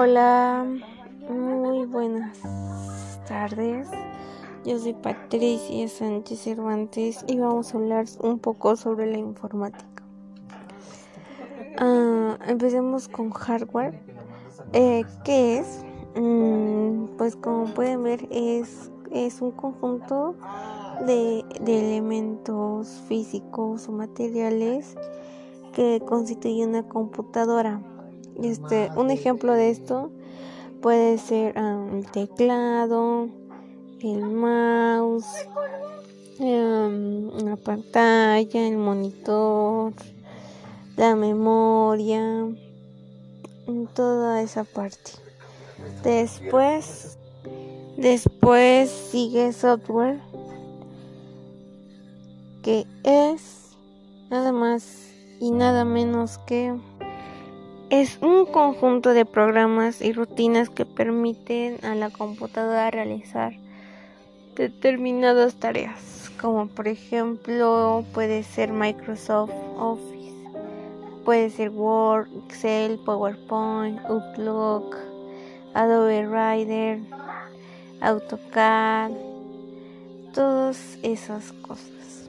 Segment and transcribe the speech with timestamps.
[0.00, 0.64] Hola,
[1.28, 2.38] muy buenas
[3.26, 3.88] tardes.
[4.64, 10.04] Yo soy Patricia Sánchez Cervantes y vamos a hablar un poco sobre la informática.
[11.78, 14.00] Ah, empecemos con hardware.
[14.72, 15.84] Eh, ¿Qué es?
[16.14, 20.36] Mm, pues como pueden ver es, es un conjunto
[21.08, 24.96] de, de elementos físicos o materiales
[25.72, 27.82] que constituye una computadora.
[28.42, 30.12] Este, un ejemplo de esto
[30.80, 33.28] puede ser um, el teclado,
[34.00, 35.26] el mouse,
[36.38, 39.92] um, la pantalla, el monitor,
[40.96, 42.48] la memoria,
[43.94, 45.12] toda esa parte.
[46.04, 47.18] Después,
[47.96, 50.20] después sigue software,
[52.62, 53.76] que es
[54.30, 56.76] nada más y nada menos que
[57.90, 63.54] es un conjunto de programas y rutinas que permiten a la computadora realizar
[64.56, 70.34] determinadas tareas, como por ejemplo puede ser Microsoft Office,
[71.24, 74.94] puede ser Word, Excel, PowerPoint, Outlook,
[75.72, 76.98] Adobe Reader,
[78.02, 79.12] AutoCAD,
[80.34, 82.28] todas esas cosas.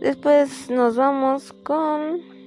[0.00, 2.37] Después nos vamos con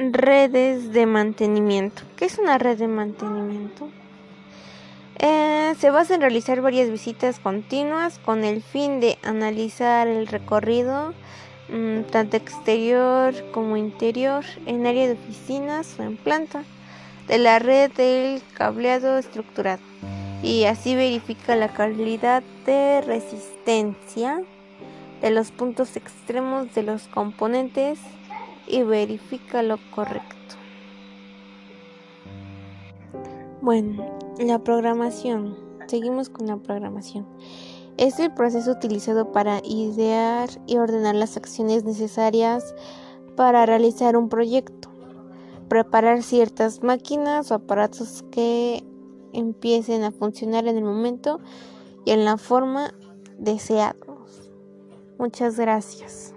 [0.00, 2.02] redes de mantenimiento.
[2.16, 3.88] ¿Qué es una red de mantenimiento?
[5.18, 11.12] Eh, se basa en realizar varias visitas continuas con el fin de analizar el recorrido
[11.68, 16.64] mm, tanto exterior como interior en área de oficinas o en planta
[17.28, 19.82] de la red del cableado estructurado
[20.42, 24.40] y así verifica la calidad de resistencia
[25.20, 27.98] de los puntos extremos de los componentes
[28.70, 30.56] y verifica lo correcto.
[33.60, 35.56] Bueno, la programación.
[35.86, 37.26] Seguimos con la programación.
[37.96, 42.74] Es el proceso utilizado para idear y ordenar las acciones necesarias
[43.36, 44.88] para realizar un proyecto,
[45.68, 48.84] preparar ciertas máquinas o aparatos que
[49.32, 51.40] empiecen a funcionar en el momento
[52.04, 52.94] y en la forma
[53.38, 54.50] deseados.
[55.18, 56.34] Muchas gracias.